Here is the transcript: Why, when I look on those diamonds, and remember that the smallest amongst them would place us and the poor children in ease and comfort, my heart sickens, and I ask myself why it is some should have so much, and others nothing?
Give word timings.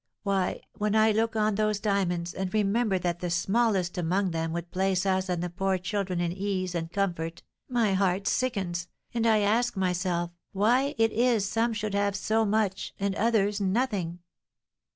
Why, 0.23 0.63
when 0.79 0.95
I 0.95 1.11
look 1.11 1.35
on 1.35 1.53
those 1.53 1.79
diamonds, 1.79 2.33
and 2.33 2.51
remember 2.55 2.97
that 2.97 3.19
the 3.19 3.29
smallest 3.29 3.99
amongst 3.99 4.31
them 4.31 4.51
would 4.51 4.71
place 4.71 5.05
us 5.05 5.29
and 5.29 5.43
the 5.43 5.49
poor 5.51 5.77
children 5.77 6.19
in 6.19 6.31
ease 6.31 6.73
and 6.73 6.91
comfort, 6.91 7.43
my 7.69 7.93
heart 7.93 8.25
sickens, 8.25 8.87
and 9.13 9.27
I 9.27 9.41
ask 9.41 9.77
myself 9.77 10.31
why 10.53 10.95
it 10.97 11.11
is 11.11 11.47
some 11.47 11.71
should 11.73 11.93
have 11.93 12.15
so 12.15 12.45
much, 12.47 12.95
and 12.99 13.13
others 13.13 13.61
nothing? 13.61 14.21